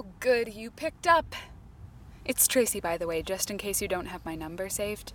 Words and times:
good 0.00 0.54
you 0.54 0.70
picked 0.70 1.06
up. 1.06 1.34
It's 2.24 2.48
Tracy, 2.48 2.80
by 2.80 2.96
the 2.96 3.06
way, 3.06 3.20
just 3.20 3.50
in 3.50 3.58
case 3.58 3.82
you 3.82 3.88
don't 3.88 4.06
have 4.06 4.24
my 4.24 4.34
number 4.34 4.68
saved. 4.68 5.12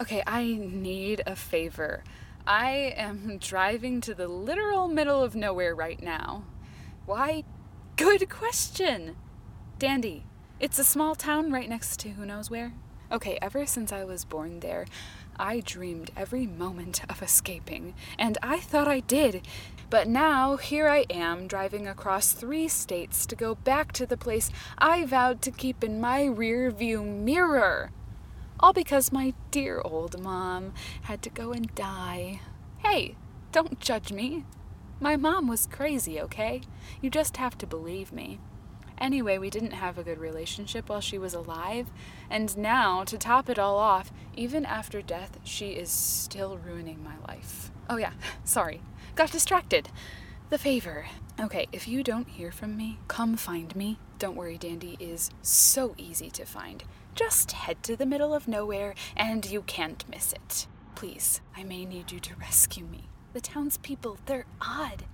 Okay, 0.00 0.22
I 0.26 0.56
need 0.60 1.22
a 1.26 1.34
favor. 1.34 2.04
I 2.46 2.94
am 2.96 3.38
driving 3.40 4.00
to 4.02 4.14
the 4.14 4.28
literal 4.28 4.86
middle 4.86 5.22
of 5.22 5.34
nowhere 5.34 5.74
right 5.74 6.00
now. 6.00 6.44
Why? 7.06 7.44
Good 7.96 8.30
question! 8.30 9.16
Dandy, 9.78 10.26
it's 10.60 10.78
a 10.78 10.84
small 10.84 11.14
town 11.14 11.50
right 11.50 11.68
next 11.68 11.98
to 12.00 12.10
who 12.10 12.24
knows 12.24 12.50
where. 12.50 12.72
Okay, 13.12 13.38
ever 13.42 13.66
since 13.66 13.92
I 13.92 14.04
was 14.04 14.24
born 14.24 14.60
there, 14.60 14.86
I 15.36 15.60
dreamed 15.60 16.10
every 16.16 16.46
moment 16.46 17.02
of 17.08 17.22
escaping, 17.22 17.94
and 18.18 18.38
I 18.42 18.60
thought 18.60 18.88
I 18.88 19.00
did. 19.00 19.46
But 19.90 20.08
now, 20.08 20.56
here 20.56 20.88
I 20.88 21.04
am, 21.10 21.46
driving 21.46 21.86
across 21.86 22.32
three 22.32 22.68
states 22.68 23.26
to 23.26 23.36
go 23.36 23.54
back 23.54 23.92
to 23.92 24.06
the 24.06 24.16
place 24.16 24.50
I 24.78 25.04
vowed 25.04 25.42
to 25.42 25.50
keep 25.50 25.84
in 25.84 26.00
my 26.00 26.24
rear 26.24 26.70
view 26.70 27.02
mirror. 27.02 27.90
All 28.58 28.72
because 28.72 29.12
my 29.12 29.34
dear 29.50 29.80
old 29.84 30.20
mom 30.20 30.72
had 31.02 31.22
to 31.22 31.30
go 31.30 31.52
and 31.52 31.74
die. 31.74 32.40
Hey, 32.78 33.16
don't 33.52 33.80
judge 33.80 34.12
me. 34.12 34.44
My 35.00 35.16
mom 35.16 35.48
was 35.48 35.66
crazy, 35.66 36.20
okay? 36.20 36.62
You 37.02 37.10
just 37.10 37.36
have 37.36 37.58
to 37.58 37.66
believe 37.66 38.12
me. 38.12 38.38
Anyway, 38.98 39.38
we 39.38 39.50
didn't 39.50 39.72
have 39.72 39.98
a 39.98 40.02
good 40.02 40.18
relationship 40.18 40.88
while 40.88 41.00
she 41.00 41.18
was 41.18 41.34
alive, 41.34 41.88
and 42.30 42.56
now, 42.56 43.04
to 43.04 43.18
top 43.18 43.48
it 43.48 43.58
all 43.58 43.76
off, 43.76 44.12
even 44.36 44.64
after 44.64 45.02
death, 45.02 45.38
she 45.42 45.70
is 45.70 45.90
still 45.90 46.58
ruining 46.58 47.02
my 47.02 47.16
life. 47.26 47.70
Oh, 47.90 47.96
yeah, 47.96 48.12
sorry. 48.44 48.80
Got 49.14 49.32
distracted. 49.32 49.88
The 50.50 50.58
favor. 50.58 51.06
Okay, 51.40 51.66
if 51.72 51.88
you 51.88 52.02
don't 52.02 52.28
hear 52.28 52.52
from 52.52 52.76
me, 52.76 52.98
come 53.08 53.36
find 53.36 53.74
me. 53.74 53.98
Don't 54.18 54.36
worry, 54.36 54.56
Dandy 54.56 54.96
is 55.00 55.30
so 55.42 55.94
easy 55.98 56.30
to 56.30 56.44
find. 56.44 56.84
Just 57.14 57.52
head 57.52 57.82
to 57.82 57.96
the 57.96 58.06
middle 58.06 58.32
of 58.32 58.46
nowhere, 58.46 58.94
and 59.16 59.44
you 59.44 59.62
can't 59.62 60.08
miss 60.08 60.32
it. 60.32 60.66
Please, 60.94 61.40
I 61.56 61.64
may 61.64 61.84
need 61.84 62.12
you 62.12 62.20
to 62.20 62.36
rescue 62.36 62.84
me. 62.84 63.08
The 63.32 63.40
townspeople, 63.40 64.18
they're 64.26 64.46
odd. 64.60 65.04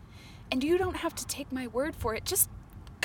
And 0.52 0.62
you 0.62 0.76
don't 0.76 0.96
have 0.96 1.14
to 1.14 1.26
take 1.26 1.50
my 1.50 1.66
word 1.66 1.96
for 1.96 2.14
it. 2.14 2.24
Just 2.24 2.50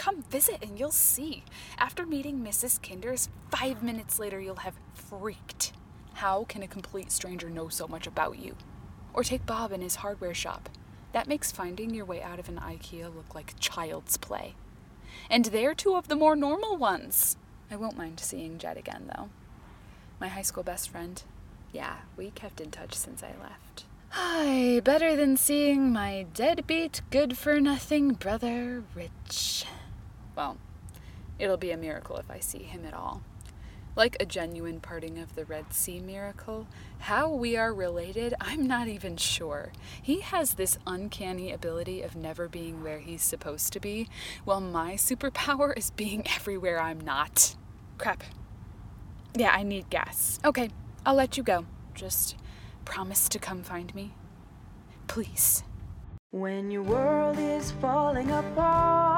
come 0.05 0.21
visit 0.29 0.59
and 0.61 0.79
you'll 0.79 0.91
see. 0.91 1.43
After 1.79 2.05
meeting 2.05 2.39
Mrs. 2.39 2.79
Kinders, 2.79 3.27
five 3.49 3.81
minutes 3.81 4.19
later 4.19 4.39
you'll 4.39 4.57
have 4.57 4.75
freaked. 4.93 5.73
How 6.13 6.43
can 6.43 6.61
a 6.61 6.67
complete 6.67 7.11
stranger 7.11 7.49
know 7.49 7.69
so 7.69 7.87
much 7.87 8.05
about 8.05 8.37
you? 8.37 8.55
Or 9.15 9.23
take 9.23 9.47
Bob 9.47 9.71
in 9.71 9.81
his 9.81 9.95
hardware 9.95 10.35
shop. 10.35 10.69
That 11.11 11.27
makes 11.27 11.51
finding 11.51 11.91
your 11.91 12.05
way 12.05 12.21
out 12.21 12.37
of 12.37 12.47
an 12.47 12.57
IKEA 12.57 13.15
look 13.15 13.33
like 13.33 13.59
child's 13.59 14.15
play. 14.17 14.53
And 15.27 15.45
they're 15.45 15.73
two 15.73 15.95
of 15.95 16.07
the 16.07 16.15
more 16.15 16.35
normal 16.35 16.77
ones. 16.77 17.35
I 17.71 17.75
won't 17.75 17.97
mind 17.97 18.19
seeing 18.19 18.59
Jed 18.59 18.77
again, 18.77 19.09
though. 19.15 19.29
My 20.19 20.27
high 20.27 20.43
school 20.43 20.63
best 20.63 20.87
friend. 20.87 21.23
Yeah, 21.73 21.95
we 22.15 22.29
kept 22.29 22.61
in 22.61 22.69
touch 22.69 22.93
since 22.93 23.23
I 23.23 23.33
left. 23.41 23.85
Hi, 24.09 24.81
better 24.81 25.15
than 25.15 25.35
seeing 25.35 25.91
my 25.91 26.27
deadbeat, 26.35 27.01
good 27.09 27.39
for 27.39 27.59
nothing 27.59 28.13
brother, 28.13 28.83
Rich. 28.93 29.65
Well, 30.36 30.58
it'll 31.39 31.58
be 31.58 31.72
a 31.72 31.78
miracle 31.78 32.17
if 32.17 32.30
I 32.30 32.39
see 32.39 32.64
him 32.64 32.86
at 32.86 32.94
all. 32.94 33.22
Like 33.95 34.17
a 34.19 34.25
genuine 34.25 34.81
parting 34.81 35.19
of 35.19 35.36
the 35.36 35.45
Red 35.45 35.72
Sea 35.73 36.02
miracle, 36.02 36.67
how 37.00 37.30
we 37.30 37.55
are 37.55 37.73
related, 37.73 38.33
I'm 38.41 38.67
not 38.67 38.89
even 38.89 39.16
sure. 39.16 39.72
He 40.02 40.19
has 40.19 40.56
this 40.56 40.78
uncanny 40.86 41.53
ability 41.53 42.02
of 42.02 42.13
never 42.13 42.50
being 42.50 42.83
where 42.83 43.00
he's 43.00 43.22
supposed 43.22 43.72
to 43.72 43.80
be, 43.80 44.09
while 44.44 44.59
my 44.59 44.95
superpower 44.95 45.78
is 45.78 45.91
being 45.91 46.28
everywhere 46.36 46.81
I'm 46.81 47.00
not. 47.00 47.56
Crap. 47.97 48.24
Yeah, 49.34 49.51
I 49.51 49.63
need 49.63 49.90
gas. 49.90 50.40
Okay, 50.44 50.69
I'll 51.06 51.16
let 51.16 51.38
you 51.38 51.44
go. 51.44 51.66
Just 51.94 52.35
promise 52.84 53.29
to 53.29 53.40
come 53.40 53.63
find 53.63 53.95
me. 53.95 54.13
Please. 55.07 55.63
When 56.31 56.69
your 56.69 56.84
world 56.84 57.38
is 57.40 57.72
falling 57.72 58.29
apart 58.29 59.14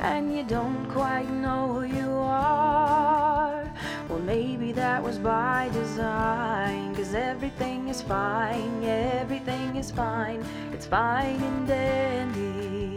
and 0.00 0.34
you 0.34 0.42
don't 0.42 0.88
quite 0.88 1.30
know 1.30 1.74
who 1.74 1.82
you 1.84 2.10
are, 2.10 3.64
well, 4.08 4.18
maybe 4.18 4.72
that 4.72 5.02
was 5.02 5.18
by 5.18 5.68
design. 5.72 6.94
Cause 6.94 7.14
everything 7.14 7.88
is 7.88 8.02
fine, 8.02 8.84
everything 8.84 9.76
is 9.76 9.90
fine, 9.90 10.44
it's 10.72 10.86
fine 10.86 11.42
and 11.42 11.68
dandy. 11.68 12.89